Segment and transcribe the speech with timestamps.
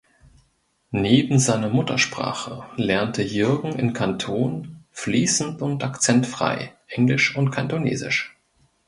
[0.89, 8.35] Neben seiner Muttersprache lernte Jürgen in Kanton fließend und akzentfrei Englisch und Kantonesisch.